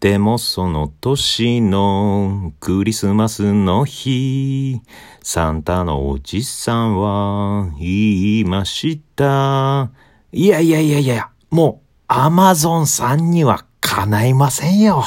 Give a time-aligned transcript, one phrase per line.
[0.00, 4.80] でもその年のクリスマスの日、
[5.22, 9.90] サンタのおじさんは言いました。
[10.32, 15.02] いやいやいやいや、もうアマゾンさんにはかないませんよ。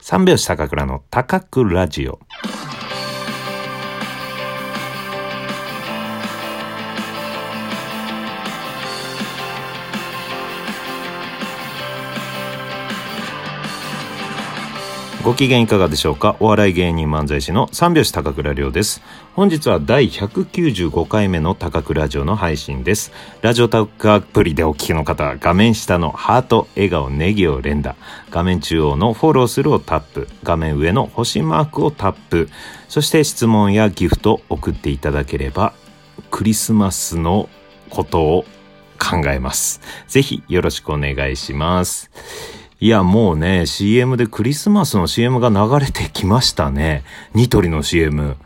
[0.00, 2.18] 三拍子高倉の高倉ラジオ。
[15.22, 16.36] ご機嫌いかがでしょうか？
[16.40, 19.02] お笑い芸人漫才師の三拍子高倉涼です。
[19.34, 23.12] 本日は第195回目の高倉ラジオの配信です。
[23.42, 27.96] ラジオタウクアプリでお聞きの方は画面下のハート、笑顔、ネギを連打。
[28.30, 30.26] 画面中央のフォローするをタップ。
[30.42, 32.48] 画面上の星マークをタップ。
[32.88, 35.74] そして質問やギフト送っていただければ、
[36.30, 37.50] クリスマスの
[37.90, 38.46] ことを
[38.98, 39.82] 考えます。
[40.08, 42.10] ぜひよろしくお願いします。
[42.82, 47.04] いや、もうね、CM でクリスマスの CM が流れてきましたね。
[47.34, 48.36] ニトリの CM。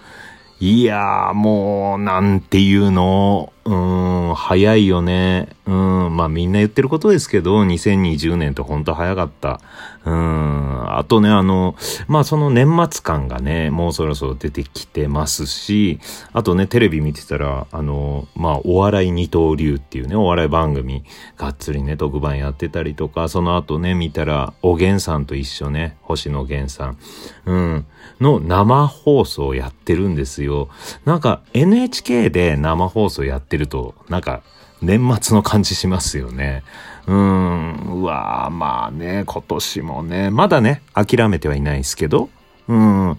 [0.59, 5.51] いやー、もう、なんていうの、うーん、早いよね。
[5.67, 9.61] うん、まあみんな言ってることですけど、2020年ってほんと早かった。
[10.05, 11.75] うん、あとね、あの、
[12.07, 16.01] まあその年末感がね、もうそろそろ出てきてますし、
[16.35, 21.03] あとね、テレビ見てたら、あの、まあお笑い二刀流っていうね、お笑い番組、
[21.39, 26.98] がっつりね、特番やってたりとか、その後ね、見たら、おげんさんと一緒ね、星野源さん、
[27.47, 27.87] うん、
[28.20, 30.69] の生放送やってるんですよ。
[31.05, 34.42] なんか NHK で生放送やってると、なんか
[34.85, 36.63] 年末の感じしますよね。
[37.07, 42.31] うん、うわーまあね、今年もね、まだね、諦めてはいないですけど、
[42.69, 43.19] うん、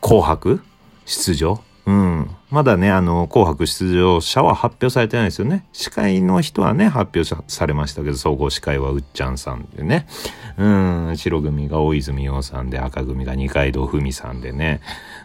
[0.00, 0.60] 紅白？
[1.06, 1.62] 出場？
[1.86, 2.30] うん。
[2.50, 5.66] まだね、あの、紅白出場者は発表されてないですよね。
[5.72, 10.06] 司会の人はね、発表されましたけど、総合司会はうっちゃんさんでね。
[10.56, 14.80] うん、白組が大泉洋さんで、赤組が二階堂ふみさんでね。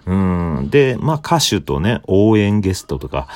[0.06, 0.70] うん。
[0.70, 3.28] で、まあ歌手とね、応援ゲストとか、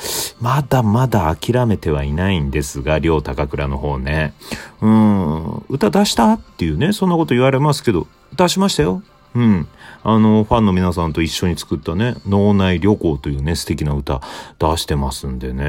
[0.41, 4.33] まだまだ諦めてはいないんですが、両高倉の方ね。
[4.81, 6.33] うん、歌出した？
[6.33, 9.03] っていうね、そんなこと言われますけど、出しましたよ。
[9.35, 9.67] うん。
[10.03, 14.21] あの、ファンの皆さんと一緒に作ったね、脳内旅行というね、素敵な歌
[14.59, 15.63] 出してますんでね。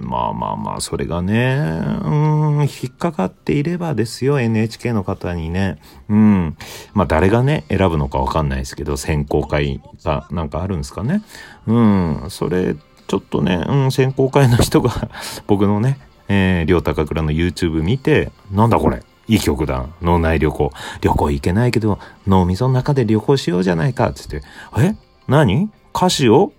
[0.00, 5.78] まあまあまあ、それがね、うん、引っかかっていればですよ、NHK の方にね。
[6.08, 6.56] うん。
[6.94, 11.22] まあ誰がね、選ぶのかわかんないですけど、選考会がなんかあるんですかね。
[11.66, 12.26] うん。
[12.30, 12.74] それ、
[13.06, 15.10] ちょっとね、うん、選考会の人が、
[15.46, 15.98] 僕のね、
[16.28, 19.86] えー、両高倉の YouTube 見て、なんだこれいい曲だ。
[20.00, 20.72] 脳内旅行。
[21.00, 24.12] 旅行行けないけど、脳みその中で旅行しようじゃないか。
[24.12, 24.42] つって。
[24.78, 24.96] え？
[25.28, 25.70] 何？
[25.94, 26.52] 歌詞を？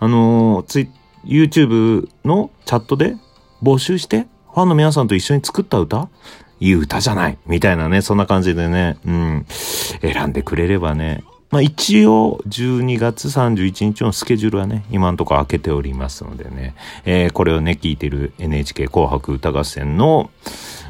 [0.00, 0.90] あのー、ツイ、
[1.24, 3.16] YouTube のチャットで
[3.62, 6.08] 募集して、ファンの皆さんと一緒に作った歌？
[6.60, 7.36] いい歌じゃない。
[7.46, 9.46] みたいなね、そんな感じでね、うん。
[10.00, 11.24] 選んでくれればね。
[11.50, 16.74] まあ一応、12月31日のスケジュールはね、今んとこ開けておりますのでね、
[17.04, 20.30] えー、これをね、聞いてる NHK 紅白歌合戦の、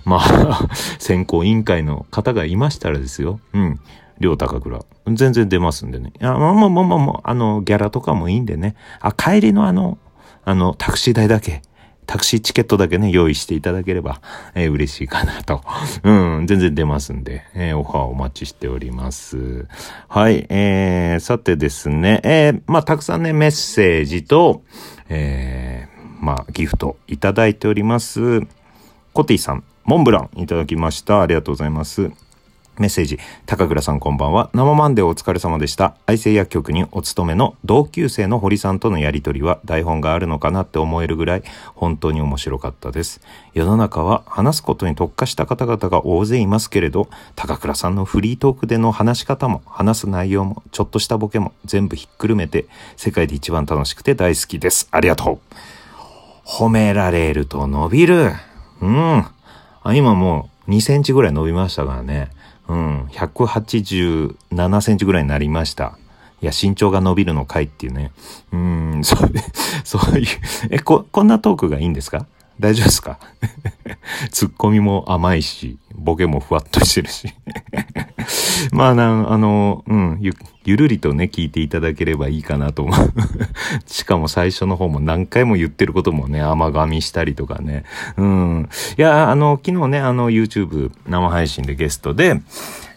[0.04, 3.40] まあ、 選考委員会の方がいましたらですよ。
[3.52, 3.80] うん。
[4.20, 4.80] 両高倉。
[5.06, 6.12] 全然出ますんでね。
[6.20, 8.76] まあまあまあまあまあ、あの、ギャラとかもいいんでね。
[9.00, 9.98] あ、帰りのあの、
[10.44, 11.62] あの、タクシー代だけ。
[12.06, 14.20] タクシーチケットだけね、用意していただければ、
[14.54, 15.62] えー嬉しいかなと。
[16.04, 19.66] うん、全然出ますんで、えーオファーお待ちしております。
[20.08, 24.62] はい、えー、さてですね、えー、まあ、たくさんね、メッセージと、
[25.08, 28.42] えー、まあ、ギフトいただいております。
[29.12, 31.20] コティさん、モンブランいただきました。
[31.20, 32.10] ありがとうございます。
[32.78, 33.18] メッセージ。
[33.44, 34.48] 高倉さんこんばんは。
[34.54, 35.94] 生マンデーお疲れ様でした。
[36.06, 41.42] 愛生薬局にお勤めの同級生の堀さんとのやりとりは台本があるのかなって思えるぐらい
[41.74, 43.20] 本当に面白かったです。
[43.52, 52.66] 世の中は話すことに特化した方々が大勢いますけれど、高倉さんのフリートークでの話し方も話す内容もちょっとしたボケも全部ひっくるめて
[52.96, 54.88] 世界で一番楽しくて大好きです。
[54.90, 55.38] ありがとう。
[56.48, 58.32] 褒められると伸びる。
[58.80, 59.26] うん。
[59.84, 62.30] あ今もう2センチぐらい伸びましたからね。
[62.68, 63.04] うん。
[63.12, 65.98] 187センチぐらいになりました。
[66.42, 68.10] いや、身長が伸びるのかいっていうね。
[68.52, 69.30] うん、そう、
[69.84, 70.26] そういう、
[70.70, 72.26] え、こ、こんなトークがいいんですか？
[72.60, 73.18] 大丈夫ですか？
[74.30, 77.32] ツッコミも甘いし、ボケもふわっとしてるし。
[78.72, 80.34] まあな、あの、うん、ゆ、
[80.64, 83.12] ゆるりとね、聞いていただければいいかなと思う。
[83.86, 87.84] しかも最初の方も何回も言ってることもね、甘噛みしたりとかね。
[88.16, 88.68] うん。
[88.96, 92.40] いや、あの、昨日ね、あの、YouTube 生配信でゲストで、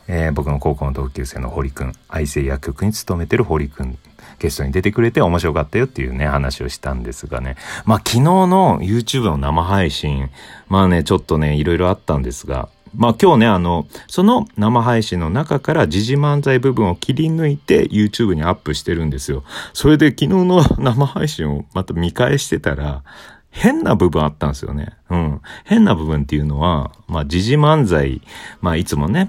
[0.09, 3.97] えー僕の高校の同級生の堀くん、愛生薬局に勤めてる堀くん、
[4.39, 7.55] ゲストに出てくれて面白かったよっていうね、話をしたんですがね。
[7.85, 10.29] まあ、昨日の YouTube の生配信、
[10.69, 19.43] まあね、ちょっとね、いろいろあったんですが、まあ今日ね、あの、その生配信の中から時事漫才部分を切り抜いて YouTube にアップしてるんですよ。
[19.73, 23.03] それで昨日の生配信をまた見返してたら、
[23.49, 24.97] 変な部分あったんですよね。
[25.09, 25.41] うん。
[25.65, 28.21] 変な部分っていうのは、まあ時事漫才、
[28.61, 29.27] まあいつもね、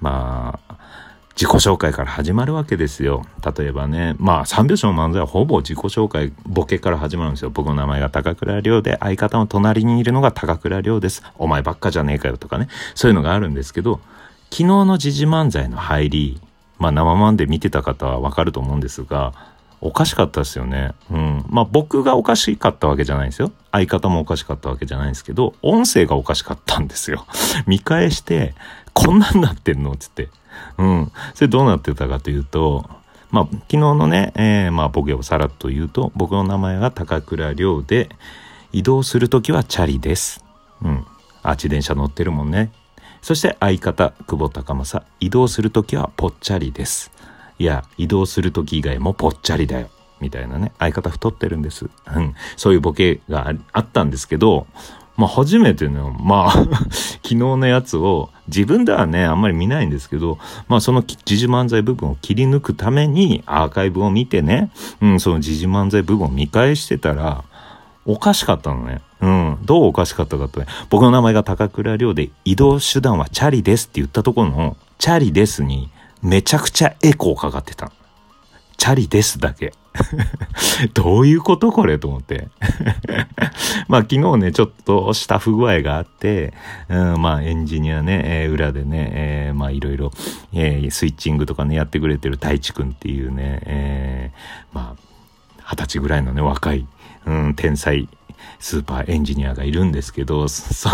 [0.00, 0.76] まあ、
[1.40, 3.24] 自己紹介から始まるわけですよ。
[3.56, 7.48] 例えばね、まあ、三拍子の漫才はほぼ自己紹介、ボケから始まるんですよ。
[7.48, 11.22] 僕の名前が高倉涼で、相方の隣にいるのが高倉涼です。
[11.38, 12.68] お前ばっかじゃねえかよとかね。
[12.94, 14.00] そういうのがあるんですけど、
[14.50, 16.40] 昨日の時事漫才の入り、
[16.78, 19.32] まあ、生漫で見てた方はわかると思うんですが、
[19.80, 20.92] おかしかったですよね。
[21.10, 21.46] うん。
[21.48, 23.50] まあ僕がおかしかったわけじゃないんですよ。
[23.72, 27.24] 相方もおかしかったわけじゃないんですけど、音声がおかしかったんですよ。
[27.66, 28.54] 見返して、
[28.92, 29.96] こんなんなってんの？
[29.96, 30.28] つって。
[30.78, 31.12] うん。
[31.34, 32.88] それどうなってたかというと、
[33.30, 38.08] まあ、昨日のね、えー、まあ、ボケをさらっと言うと、僕の名前が高倉涼で、
[38.72, 40.44] 移動するときはチャリです。
[40.82, 41.06] うん。
[41.42, 42.72] あ、自転車乗ってるもんね。
[43.22, 47.12] そして相方、久保高正、移動するときはぽっちゃりです。
[47.58, 49.90] いや、移動するとき以外もぽっちゃりだよ。
[50.20, 50.72] みたいなね。
[50.78, 51.90] 相方太ってるんです。
[52.14, 52.34] うん。
[52.56, 54.66] そういうボケがあったんですけど、
[55.20, 56.50] まあ初めての、まあ
[57.22, 64.70] 昨日のやつを自分ではね、あんまり見ないんですけど、まあその時事漫才部分を切り抜くためにアーカイブを見てね、
[65.02, 67.44] うん、その時事漫才部分を見返してたら、
[68.06, 69.02] おかしかったのね。
[69.20, 69.58] うん。
[69.62, 70.66] どうおかしかったかとね。
[70.88, 75.90] 僕の名前が高倉涼で移動手段はチャリですって言ったところの、チャリですに
[76.22, 77.92] めちゃくちゃエコーかかってた。
[78.78, 79.74] チャリですだけ。
[80.94, 82.48] どういうことこれと思って。
[83.88, 86.52] まあ昨日ね、ちょっとした不具合があって、
[86.88, 90.10] うん、まあエンジニアね、えー、裏でね、えー、まあいろいろ、
[90.52, 94.30] えー、スイッチングとかね、やってくれてる大地くんっていうね、え、
[94.72, 95.10] まあ、
[95.70, 96.86] 二十歳ぐらいのね、若い、
[97.26, 98.08] うん、天才
[98.58, 100.90] スーパーエンジニアがいるんですけど、 ちょ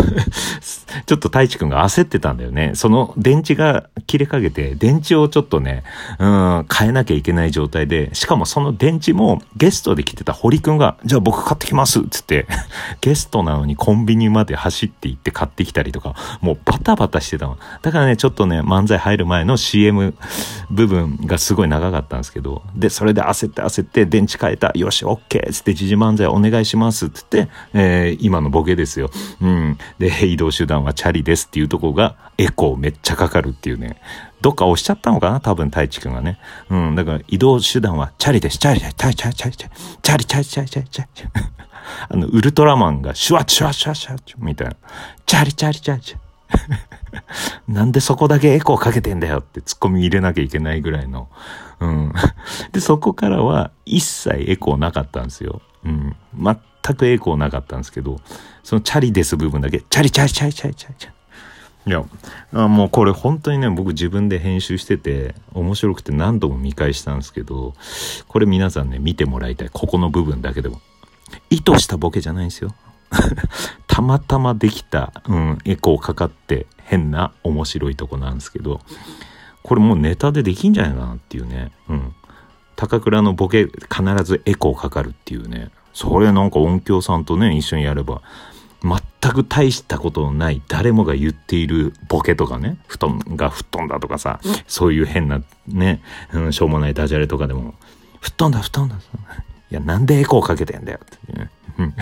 [1.01, 2.71] っと太一くんが焦ってたんだよね。
[2.75, 5.83] その電池が切れかけて、電池をちょっとね、
[6.19, 12.47] うん、変えなきゃいけない状態で、しかもその電池もゲストで来てた堀くんが、じゃあ僕買ってきますつって、
[13.01, 17.57] ゲストなのにコンビニまで走って行って買ってきたりとか、もうバタバタしてたの。
[17.81, 20.15] だからね、ちょっとね、漫才入る前の CM
[20.69, 24.71] 部分がすごい長かったんですけど、で、それで焦って焦って電池変えた。
[24.75, 25.51] よし、OK!
[25.51, 27.36] つって時事漫才お願いしますつって、
[27.73, 29.09] えー、今のボケですよ。
[29.41, 29.77] うん。
[29.99, 34.01] で、移動手段はチャリですっていうとこが、エコーめっちゃかかるっていうね。
[34.41, 35.39] どっか押しちゃったのかな？
[35.39, 36.39] 多分、太一くんがね。
[36.69, 36.95] うん。
[36.95, 38.57] だから移動手段はチャリです。
[38.57, 38.95] チャリです。
[38.95, 39.75] チャリチャリチャリチャリ。
[40.01, 41.09] チャリチャリチャリチャリチャリ。
[42.09, 44.75] あの、ウルトラマンがシュワッシュワッシュワッシュワみたいな。
[45.25, 46.21] チャリチャリチャリチャリ。
[47.67, 51.27] なんでそこだけエコーかけてんだよってツッコミ入れなきゃいけないぐらいの。
[51.79, 52.13] うん。
[52.71, 55.61] で、そこからは一切エコーなかったんですよ。
[55.83, 56.15] うん。
[56.87, 58.19] 全くエコーなかったんですけど、
[58.63, 61.17] そのチャリです部分だけ、チャリチャリチャリチャリチャリチャリ。
[61.87, 62.03] いや、
[62.53, 67.73] あもうこれ本当にね、僕自分で編集してて、面白くて何度も見返したんですけど、
[68.27, 69.69] これ皆さんね、見てもらいたい。
[69.71, 70.81] ここの部分だけでも。
[71.49, 72.75] 意図したボケじゃないんですよ。
[73.87, 78.81] たまたまできた、うん、エコーかかって変な面白いとこなんですけど、
[79.63, 81.71] これもうネタでできんじゃないかなっていうね。
[81.89, 82.13] うん。
[82.75, 85.69] 高倉のボケ必ずエコーかかるっていうね。
[85.97, 88.21] それなんか音響さんとね、一緒にやれば、
[88.83, 96.03] 全く大したことのない誰もが言っているボケとかね、布団が吹っ飛んだとかさ、そういう変なね、
[96.33, 97.73] うん、しょうもないダジャレとかでも、
[98.21, 98.95] 吹っ飛んだ、吹っ飛んだ。
[98.95, 98.99] い
[99.73, 101.49] や、なんでエコーかけてんだよって、ね。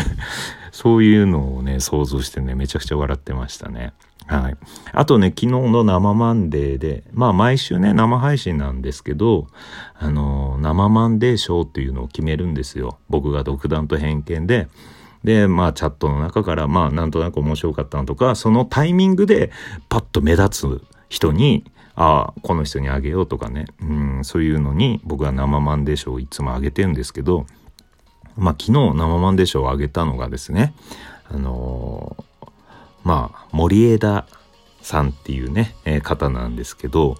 [0.73, 3.93] そういうのをね、想像してね、めちゃくちゃ笑ってましたね。
[4.27, 4.57] はい。
[4.91, 9.47] あとね、昨日の生マンデーで、まあ毎週ね、生配信なんですけど、
[9.93, 12.97] あの、生マンデー賞っていうのを決めるんですよ。
[13.09, 14.67] 僕が独断と偏見で。
[15.23, 19.51] で、まあチャットの中から、まあなんとなく面白かったのとか、そのタイミングで
[19.89, 21.63] パッと目立つ人に、
[21.95, 27.45] ああ、この人にあげようとかね、うん、そういうのに僕は生マンデー賞をいつもあげてるんですけど、
[28.35, 30.73] まあ昨日生マンデー賞をあげたのがですね、
[31.29, 32.34] あのー
[33.05, 34.25] まあ、森枝
[34.81, 37.15] さんっていうね、えー、方なんですけど、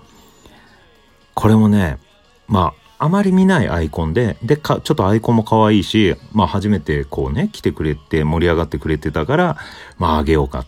[1.35, 1.99] これもね、
[2.47, 9.57] まあ、あまり見ないアイコンで、で、か、ちょっとアイコンも可愛いし、まあ、初めてこうね、来てくれて盛り上がってくれてたから、
[9.97, 10.65] まあ、あげようかっ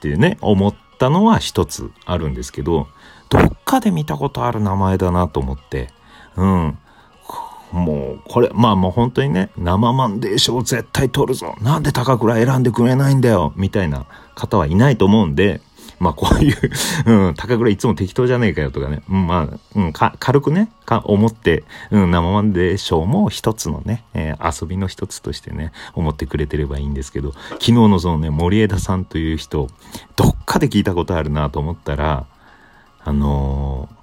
[0.00, 2.86] てね、思ったのは一つあるんですけど、
[3.28, 5.88] どっかで見たことある名前だなと思って、
[6.36, 6.78] うん。
[7.72, 11.54] もう、これ、まあもう本当にね、生マンデーション絶対取るぞ。
[11.60, 13.52] なんで高倉選んでくれないんだよ。
[13.56, 14.06] みたいな
[14.40, 15.60] 方はいないと思うんで、
[16.00, 16.56] まあこういう
[17.06, 29.68] うん、高倉いつも適当じゃねえかよとかね、うん、まあ、うん、か、軽くね、か、思って、うん、生マンデーショーも一つのね、えー、遊びの一つとしてね、思ってくれてればいいんですけど、昨日のそのね、森枝さんという人、
[30.16, 32.24] どっかで聞いたことあるなと思ったら、
[33.04, 33.94] あのー、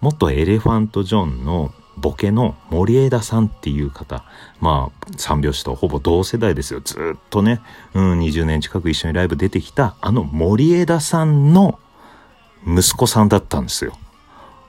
[0.00, 4.24] 元エレファントジョンのボケの森枝さんっていう方、
[4.60, 6.80] まあ、三拍子とほぼ同世代ですよ。
[6.80, 7.60] ずっとね、
[7.94, 11.78] うん、20年近く一緒にライブ出てきた、あの森枝さんの
[12.66, 13.96] 息子さんだったんですよ。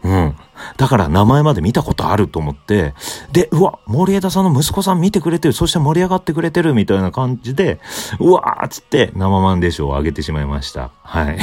[0.04, 0.36] うん。
[0.78, 2.94] だから名前まで見たことあると思って、
[3.32, 7.80] で、うわ、森枝さんの息子さん見てくれてる、そして盛り上がってくれてるみたいな感じで、
[8.20, 10.92] うわーっつって生マンデーションを上げてしまいました。
[11.04, 11.38] はい。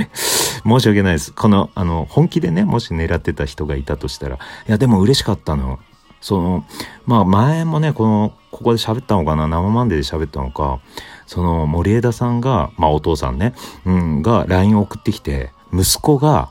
[0.64, 1.32] 申し訳ないです。
[1.32, 5.78] この、あの、本気でね、もし狙ってた人がいたとしたら、いや、でも嬉しかったの。
[6.20, 6.64] その、
[7.06, 10.80] まあ前もね、この、ここで喋ったのかな、生マンデーで喋ったのか、
[11.26, 13.54] その森枝さんが、まあお父さんね、
[13.86, 16.50] うん、が LINE を送ってきて、息子が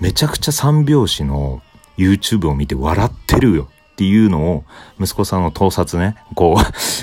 [0.00, 1.62] めちゃくちゃ三拍子の
[1.96, 3.68] YouTube を見て笑ってるよ。
[3.92, 4.64] っていうのを、
[5.00, 6.56] 息子さんの盗撮ね、こ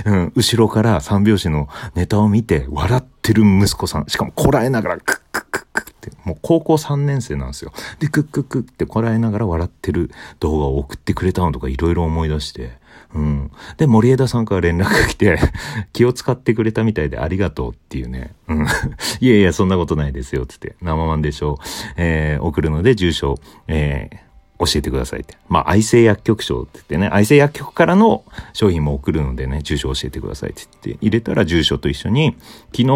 [0.05, 7.73] う、 うん、後ろから三拍子のネタを見て笑ってる息子さん、しかもこらえながらクックックックって、もう高校3年生なんですよ。
[7.99, 10.09] で、クックックってこらえながら笑ってる
[10.39, 12.77] 動画を送ってくれたのとかいろいろ思い出して、
[13.15, 13.51] うん。
[13.77, 15.39] で、森枝さんから連絡が来て、
[15.93, 18.33] 気を使ってくれたみたいでありがとうっていうね。
[18.47, 18.65] うん。
[19.21, 20.75] いやいや、そんなことないですよ、つって。
[20.81, 21.57] 生マンでしょう。
[21.97, 25.37] えー、送るので、住所、えー、教えてくださいって。
[25.47, 32.35] まあ、愛生薬局賞って言ってね、愛生薬局からの商品も送るのでね、住所教えてくださいって言って、入れたら住所と一緒に、
[32.73, 32.87] 昨日、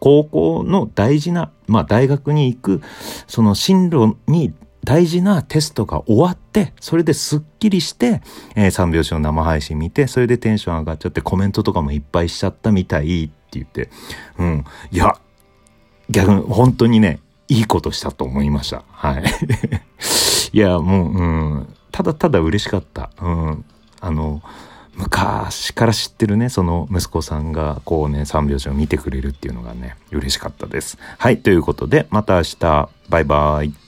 [0.00, 2.82] 高校の大事な、まあ、大学に行く、
[3.26, 4.52] その進路に
[4.84, 8.20] 大事なテストが終わって、それですっきりして、
[8.56, 13.90] えー、三拍子の生配信見て、それでテンション上がっちゃってコメントとかもいっぱいしちゃったみたいって言って、
[14.38, 14.64] うん。
[14.90, 15.16] いや、
[16.10, 18.84] 逆に本当にね、いいことしたと思いました。
[18.90, 19.24] はい。
[20.52, 21.22] いや、もう、う
[21.58, 23.10] ん、ただただ嬉しかった。
[23.20, 23.64] うん。
[24.00, 24.42] あの、
[24.94, 30.98] 昔から知ってるね、その息子さんがこうね、三拍子を見てくれるっていうのがね、嬉しかったです。
[31.18, 33.81] はい、ということで、また明日、バイバイ。